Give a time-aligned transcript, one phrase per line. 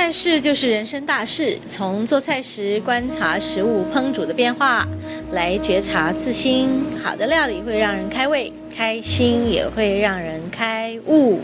[0.00, 4.88] 菜事就是人生大事，从做菜时观察食物烹煮的变化，
[5.32, 6.82] 来觉察自心。
[7.04, 11.40] 好的料理会让人开胃，开心也会让人开悟。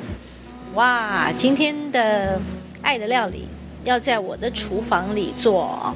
[0.73, 2.41] 哇，今天的
[2.81, 3.47] 爱的料理
[3.85, 5.95] 要在我的厨房里做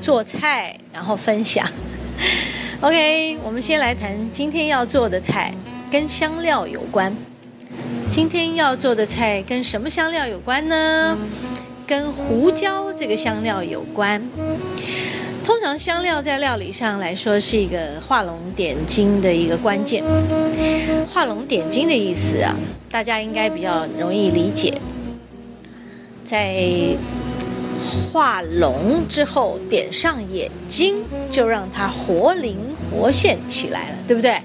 [0.00, 1.70] 做菜，然后分享。
[2.80, 5.52] OK，我们先来谈今天要做的菜，
[5.92, 7.14] 跟香料有关。
[8.10, 11.18] 今天要做的菜跟什么香料有关呢？
[11.86, 14.22] 跟胡椒这个香料有关。
[15.44, 20.02] 通常香料在料理上来说是一个画龙点睛的一个关键。
[21.12, 22.56] 画龙点睛的意思啊，
[22.90, 24.72] 大家应该比较容易理解。
[26.24, 26.64] 在
[28.10, 30.96] 画龙之后点上眼睛，
[31.30, 32.56] 就让它活灵
[32.90, 34.40] 活现起来了，对不对？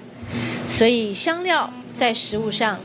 [0.68, 2.78] 所以香料在食物上。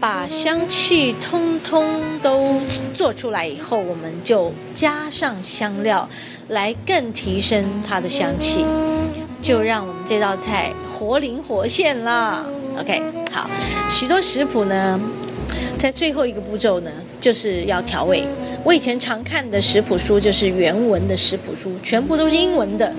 [0.00, 2.60] 把香气通通都
[2.94, 6.08] 做出来以后，我们就加上香料，
[6.48, 8.64] 来更提升它的香气，
[9.42, 12.44] 就让我们这道菜活灵活现啦。
[12.78, 13.50] OK，好，
[13.90, 15.00] 许多食谱呢，
[15.80, 18.22] 在最后一个步骤呢，就是要调味。
[18.62, 22.94] 我以前常看的食谱书就是原文的食谱书，全部都是英文的。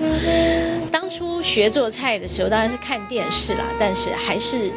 [0.92, 4.70] 当初学做菜的时候，当然是看电视啦，但是还是。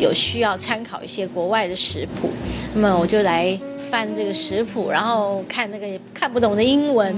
[0.00, 2.30] 有需要参考一些国外的食谱，
[2.74, 3.58] 那么我就来
[3.90, 7.14] 翻这个食谱，然后看那个看不懂的英文。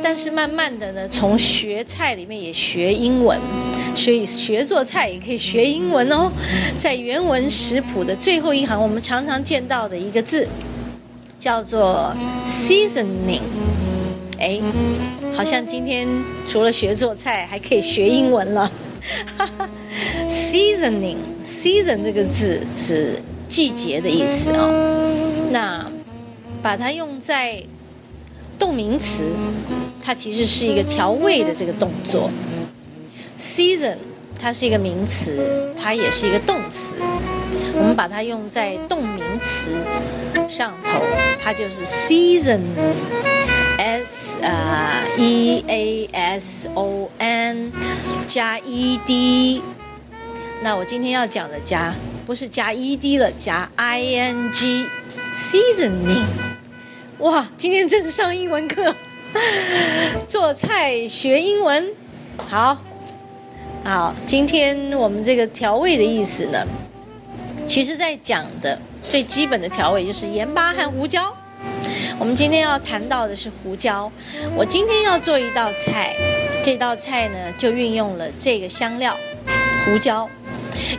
[0.00, 3.38] 但是慢慢的呢，从学菜里面也学英文，
[3.96, 6.30] 所以学做菜也可以学英文哦。
[6.78, 10.46] 在原文食谱的最后一行，我们常常见到的一个字
[11.38, 12.14] 叫做
[12.46, 13.40] seasoning。
[14.38, 14.60] 哎，
[15.34, 16.06] 好像今天
[16.48, 18.70] 除了学做菜，还可以学英文了。
[20.28, 25.48] Seasoning，season 这个字是季节的意思哦。
[25.50, 25.86] 那
[26.62, 27.62] 把它用在
[28.58, 29.24] 动名词，
[30.04, 32.30] 它其实是一个调味的这个动作。
[33.40, 33.96] Season
[34.40, 36.94] 它是一个名词，它也是一个动词。
[37.74, 39.70] 我们把它用在动名词
[40.48, 41.02] 上头，
[41.42, 42.60] 它就是 season。
[44.40, 47.72] 呃，E A S O N
[48.26, 49.62] 加 E D，
[50.62, 51.94] 那我今天要讲的加
[52.24, 54.86] 不是加 E D 了，加 I N G
[55.34, 56.26] seasoning。
[57.18, 58.94] 哇，今天真是上英文课，
[60.28, 61.88] 做菜学英文，
[62.48, 62.78] 好，
[63.82, 66.64] 好，今天我们这个调味的意思呢，
[67.66, 71.34] 其实在讲的最基本的调味就是盐巴和胡椒。
[72.20, 74.10] 我们今天要谈到的是胡椒。
[74.56, 76.12] 我今天要做一道菜，
[76.64, 79.16] 这道菜呢就运用了这个香料
[79.84, 80.28] 胡椒。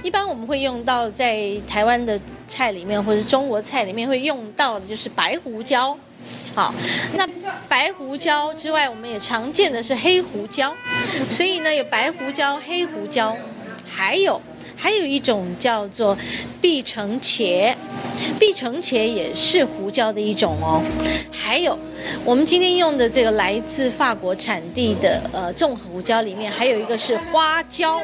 [0.01, 5.97] 一般我们会用到在台湾的菜里面，或者中国菜里面会用到的就是白胡椒。
[6.55, 6.73] 好，
[7.15, 7.27] 那
[7.67, 10.73] 白胡椒之外，我们也常见的是黑胡椒。
[11.29, 13.35] 所以呢，有白胡椒、黑胡椒，
[13.85, 14.41] 还有。
[14.81, 16.17] 还有一种叫做
[16.61, 17.75] 碧城茄，
[18.39, 20.81] 碧城茄也是胡椒的一种哦。
[21.29, 21.77] 还有
[22.23, 27.99] 我们今天用的这个来自法国产地的呃重胡椒里面，还有一个是花椒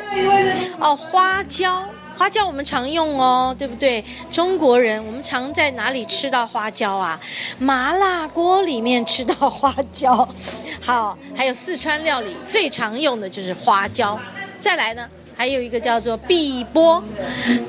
[0.78, 1.81] 哦，花椒
[2.18, 4.03] 花椒我们常用哦，对不对？
[4.30, 7.18] 中国人我们常在哪里吃到花椒啊？
[7.58, 10.28] 麻辣锅里面吃到花椒。
[10.81, 14.19] 好，还有四川料理最常用的就是花椒。
[14.59, 15.08] 再来呢？
[15.35, 17.03] 还有一个叫做碧波，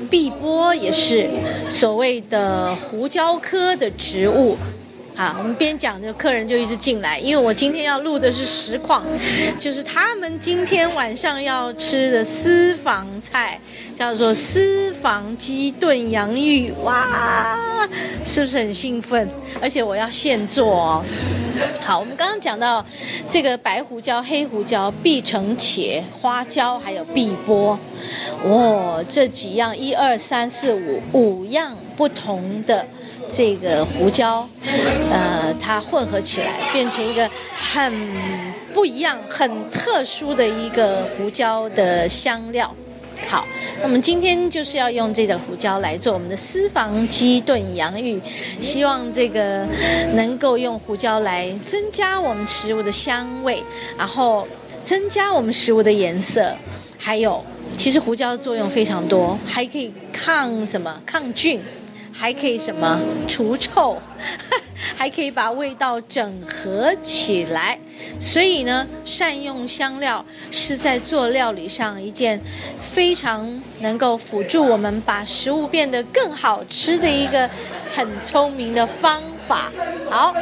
[0.09, 1.27] 碧波也是
[1.69, 4.57] 所谓的胡椒科的植物。
[5.17, 9.03] 好，我们边讲，这个客人就一直进来，因为我今天要录的是实况，
[9.59, 13.59] 就是他们今天晚上要吃的私房菜，
[13.95, 17.57] 叫做私房鸡炖洋芋，哇，
[18.23, 19.27] 是不是很兴奋？
[19.59, 21.03] 而且我要现做哦。
[21.81, 22.85] 好，我们刚刚讲到
[23.27, 27.79] 这个白胡椒、黑胡椒、碧城茄、花椒，还有碧波，
[28.45, 32.85] 哇，这几样一二三四五五样不同的。
[33.29, 34.47] 这个胡椒，
[35.11, 37.93] 呃，它混合起来变成一个很
[38.73, 42.73] 不一样、很特殊的一个胡椒的香料。
[43.27, 43.45] 好，
[43.83, 48.21] 我们今天就是要用这个胡椒来做我们的私房鸡炖洋芋，
[48.61, 49.67] 希望这个
[50.13, 53.61] 能够用胡椒来增加我们食物的香味，
[53.97, 54.47] 然后
[54.83, 56.55] 增加我们食物的颜色，
[56.97, 57.43] 还有，
[57.75, 61.01] 其实胡椒的作用非常多，还可以抗什么？
[61.05, 61.59] 抗菌。
[62.19, 64.01] 还可以什么除臭，
[64.97, 67.77] 还可以把味道整合起来。
[68.19, 72.41] 所以呢，善用香料是在做料理上一件
[72.79, 77.47] 非常能够辅助我们把食物变得更好吃的一个
[77.93, 79.71] 很聪明的方法。
[80.09, 80.35] 好，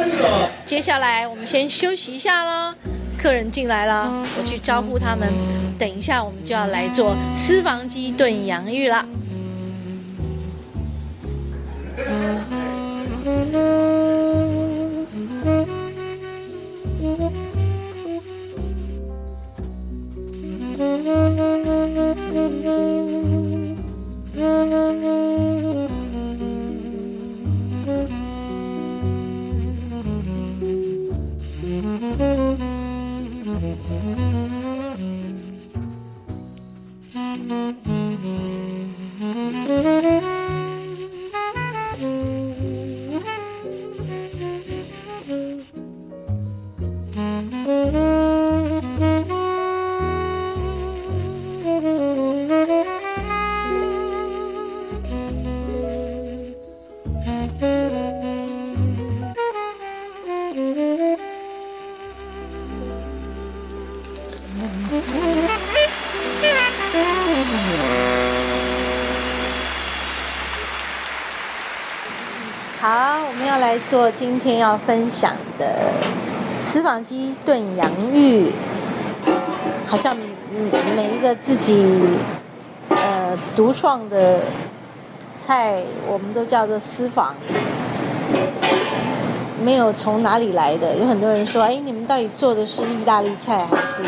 [0.66, 2.74] 接下来我们先休息一下喽。
[3.18, 5.28] 客人进来了，我去招呼他们。
[5.78, 9.06] 等一下，我们就要来做私房鸡炖洋芋了。
[11.98, 12.32] uh...
[73.56, 75.66] 要来做今天要分享的
[76.58, 78.52] 私房鸡炖洋芋。
[79.88, 80.14] 好像
[80.94, 81.88] 每一个自己
[82.90, 84.42] 呃独创的
[85.38, 87.34] 菜，我们都叫做私房，
[89.64, 90.94] 没有从哪里来的。
[90.98, 94.04] 有很多人说，哎，你们到底做的是意大利菜还是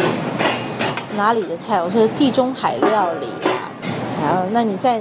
[1.15, 1.81] 哪里的菜？
[1.81, 3.27] 我说地中海料理。
[4.19, 4.97] 好，那你在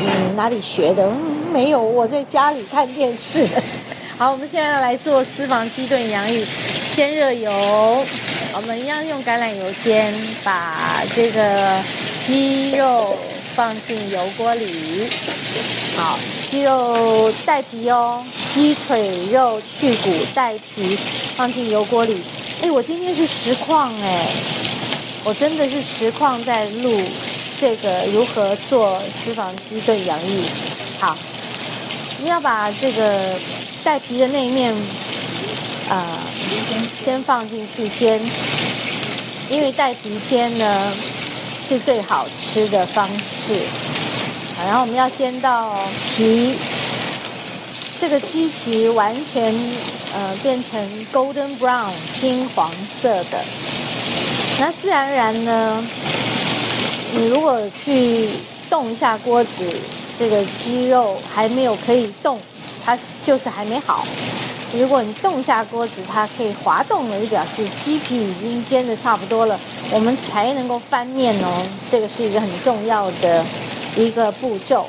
[0.00, 1.10] 嗯哪里学的？
[1.50, 3.48] 没有，我在家里看电视。
[4.18, 6.42] 好，我们现在来做私房鸡炖洋芋，
[6.88, 7.52] 先热油，
[8.54, 10.10] 我们一样用橄榄油煎，
[10.42, 11.82] 把这个
[12.14, 13.14] 鸡肉
[13.54, 15.06] 放进油锅里。
[15.98, 16.18] 好，
[16.48, 20.98] 鸡肉带皮哦，鸡腿肉去骨带皮，
[21.36, 22.22] 放进油锅里。
[22.62, 24.26] 哎，我今天是实况哎，
[25.24, 27.02] 我真的是实况在录
[27.60, 30.40] 这个如何做私房鸡炖洋芋。
[30.98, 31.14] 好。
[32.22, 33.34] 你要把这个
[33.86, 34.74] 带皮的那一面，
[35.88, 36.04] 啊，
[36.98, 38.20] 先放进去煎，
[39.48, 40.92] 因为带皮煎呢
[41.64, 43.54] 是最好吃的方式。
[44.66, 45.72] 然后我们要煎到
[46.04, 46.56] 皮，
[48.00, 49.54] 这个鸡皮完全
[50.16, 52.68] 呃变成 golden brown 金黄
[53.00, 53.38] 色的，
[54.58, 55.86] 那自然而然呢，
[57.14, 58.30] 你如果去
[58.68, 59.50] 动一下锅子。
[60.18, 62.40] 这个鸡肉还没有可以动，
[62.86, 64.06] 它就是还没好。
[64.72, 69.58] 如果你动下锅子，它可以滑动了，就表示鸡皮已经煎的差不多了，
[69.90, 71.66] 我们才能够翻面哦。
[71.90, 73.44] 这个是一个很重要的
[73.96, 74.88] 一个步骤。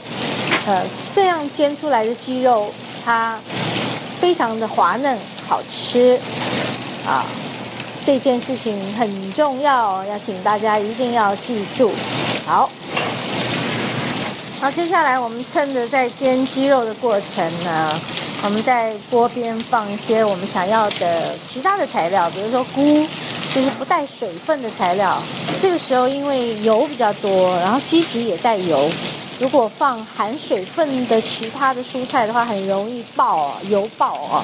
[0.68, 0.84] 呃，
[1.16, 2.72] 这样煎出来的鸡肉，
[3.04, 3.40] 它
[4.20, 6.20] 非常的滑嫩，好吃
[7.06, 7.26] 啊。
[8.04, 11.92] 这件事情很重要，要请大家一定要记住。
[12.46, 12.70] 好。
[14.60, 17.94] 好，接下来我们趁着在煎鸡肉的过程呢，
[18.44, 23.06] 我们在锅边放一些我们想要的其他的材料，比如说菇，
[23.54, 25.22] 就是不带水分的材料。
[25.62, 28.90] 这个时候因为油比较多，然后鸡皮也带油，
[29.40, 34.44] 如果放含水分的其他的蔬菜的话，很容易爆油爆啊，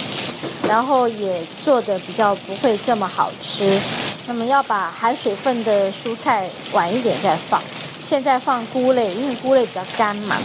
[0.70, 3.82] 然后也做的比较不会这么好吃。
[4.28, 7.60] 那么要把含水分的蔬菜晚一点再放。
[8.06, 10.38] 现在放菇类，因为菇类比较干嘛。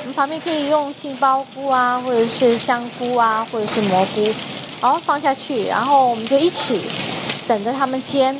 [0.00, 4.26] 我们旁边可以用杏鲍菇啊，或者是香菇啊，或者是蘑菇，
[4.80, 6.80] 好放下去，然后我们就一起
[7.46, 8.36] 等着它们煎，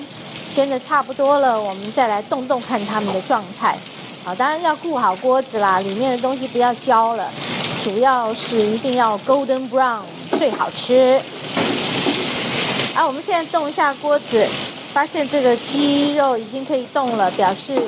[0.54, 3.76] 煎的差不多了，我们再来动动看它们的状态。
[4.24, 7.30] 好，当然要顾好锅子啦，里面的东西不要焦了，
[7.84, 10.00] 主要是一定要 golden brown
[10.38, 11.20] 最好吃。
[12.94, 14.46] 啊，我们现在动一下锅子，
[14.92, 17.80] 发现这个鸡肉已经可以动了，表示。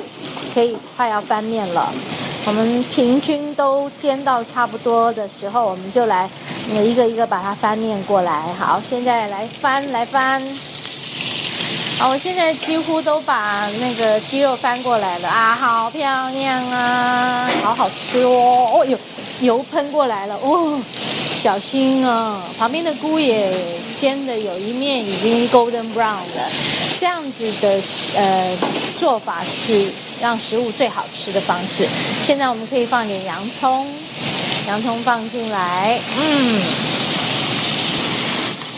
[0.53, 1.93] 可以快要翻面了，
[2.45, 6.29] 我们平均都煎到差不多的时候，我们就来
[6.71, 8.53] 一个一个把它翻面过来。
[8.57, 10.41] 好，现在来翻来翻。
[11.97, 18.69] 好，我现在几乎都把那个鸡肉翻过来了啊，好漂亮啊，好好吃哦。
[18.73, 18.97] 哦，有
[19.39, 20.77] 油喷过来了哦，
[21.41, 26.49] 小心啊，旁边的菇也煎的有一面已经 golden brown 了，
[26.99, 27.81] 这样子的
[28.15, 28.57] 呃
[28.97, 29.91] 做法是。
[30.21, 31.85] 让食物最好吃的方式。
[32.25, 33.85] 现在我们可以放点洋葱，
[34.65, 36.61] 洋葱放进来，嗯，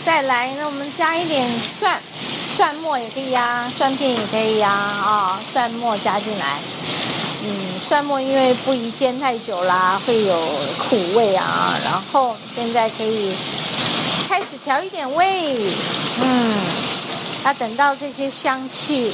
[0.04, 1.96] 再来呢，我们加一点蒜，
[2.56, 6.58] 蒜末也可以呀，蒜片也可以呀，啊，蒜末加进来，
[7.44, 10.36] 嗯，蒜末因为不宜煎太久啦，会有
[10.76, 11.78] 苦味啊。
[11.84, 13.32] 然后现在可以
[14.28, 15.54] 开始调一点味，
[16.20, 16.54] 嗯，
[17.48, 19.10] 要等到这些香气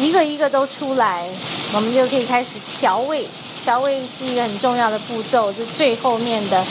[0.00, 1.24] 一个一个都出来，
[1.72, 3.24] 我们就可以开始调味。
[3.64, 6.64] 调味是一个很重要的步骤，是最后面的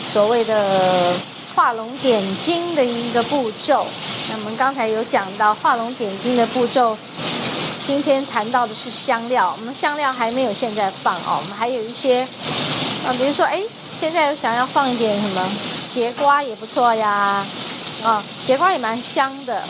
[0.00, 1.12] 所谓的
[1.56, 3.84] 画龙点睛的一个步骤。
[4.30, 6.96] 那我们刚才有讲到画龙点睛的步骤，
[7.84, 9.52] 今天谈到的是香料。
[9.58, 12.22] 我们香料还没有现在放哦，我们还有一些，
[13.04, 13.60] 啊，比如说，哎，
[14.00, 15.50] 现在有想要放一点什么
[15.92, 17.44] 节瓜也不错呀，
[18.04, 19.64] 啊，节瓜也蛮香的。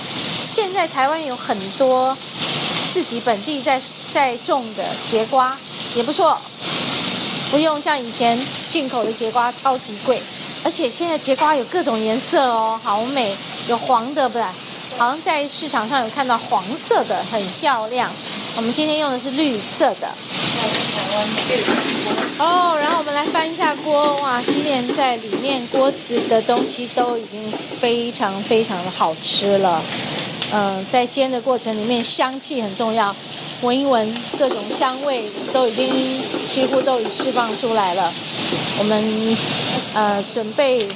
[0.55, 2.15] 现在台湾有很多
[2.93, 3.81] 自己本地在
[4.13, 5.57] 在种的节瓜
[5.95, 6.39] 也不错。
[7.51, 8.39] 不用像以前
[8.71, 10.21] 进口的节瓜超级贵，
[10.63, 13.35] 而且现在节瓜有各种颜色哦，好美，
[13.67, 14.45] 有黄的，不是？
[14.99, 18.11] 好像在市场上有看到黄色的，很漂亮。
[18.57, 20.09] 我们今天用的是绿色的。
[22.39, 29.83] 哦，然后我们来翻一下锅，哇，今天在里面锅子的东西都已经非常非常的好吃了。
[30.53, 33.15] 嗯，在煎的过程里面，香气很重要。
[33.63, 35.89] 闻一闻，各种香味都已经
[36.53, 38.13] 几乎都已释放出来了。
[38.79, 39.37] 我们
[39.95, 40.89] 呃准备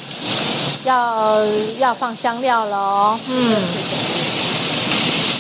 [0.85, 1.43] 要
[1.79, 3.19] 要放香料了哦。
[3.29, 3.57] 嗯。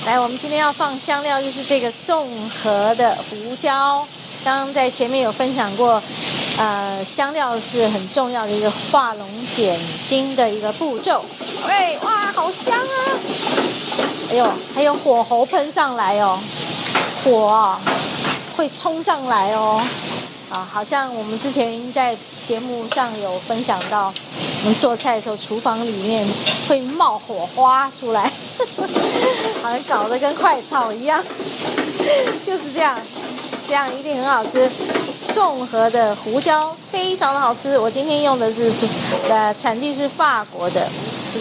[0.07, 4.07] 来，我们今天要放香料，就是这个综合的胡椒。
[4.45, 6.01] 刚刚在前面有分享过，
[6.57, 9.77] 呃，香料是很重要的一个画龙点
[10.09, 11.25] 睛的一个步骤。
[11.67, 12.97] 喂，哇，好香啊！
[14.31, 16.39] 哎呦，还有火候喷上来哦。
[17.25, 17.77] 火
[18.57, 19.83] 会冲上来哦，
[20.49, 24.13] 啊，好像我们之前在节目上有分享到，
[24.63, 26.25] 我们做菜的时候，厨房里面
[26.69, 28.31] 会冒火花出来，
[29.61, 31.23] 好像搞得跟快炒一样，
[32.47, 32.97] 就是这样，
[33.67, 34.71] 这样一定很好吃。
[35.35, 38.73] 综合的胡椒非常的好吃，我今天用的是
[39.29, 40.89] 呃产地是法国的，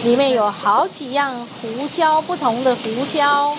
[0.04, 3.56] 里面有好几样胡椒，不同的胡椒。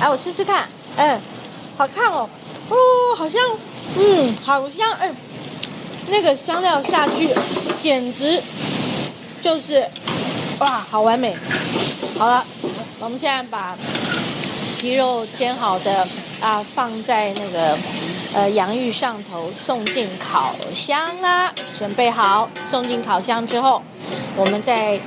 [0.00, 0.66] 来，我吃吃看，
[0.96, 1.20] 嗯，
[1.76, 2.28] 好看哦，
[2.68, 2.76] 哦，
[3.16, 3.40] 好像，
[3.96, 5.10] 嗯，好像，哎，
[6.08, 7.28] 那个香料下去，
[7.82, 8.42] 简直
[9.40, 9.86] 就是，
[10.58, 11.36] 哇，好完美。
[12.18, 12.44] 好了，
[12.98, 13.76] 我们现在把
[14.76, 16.06] 鸡肉煎好的
[16.40, 17.78] 啊放在那个
[18.34, 21.52] 呃洋芋上头，送进烤箱啦。
[21.78, 23.82] 准备好，送进烤箱之后，
[24.36, 25.00] 我们再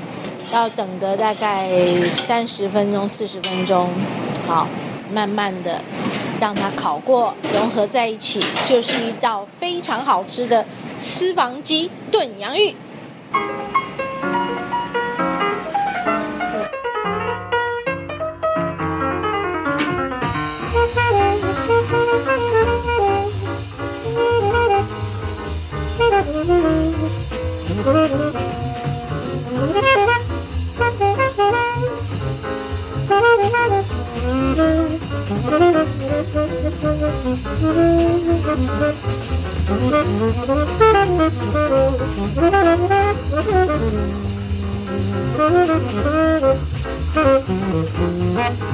[0.51, 1.69] 要等个大概
[2.09, 3.89] 三十分钟、四十分钟，
[4.47, 4.67] 好。
[5.13, 5.79] 慢慢的
[6.41, 10.65] 让它烤过，融合在一起，就是一道非常好吃的
[10.99, 12.75] 私房鸡炖洋芋。